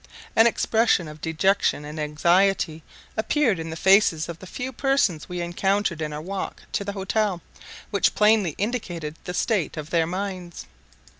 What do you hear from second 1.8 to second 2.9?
and anxiety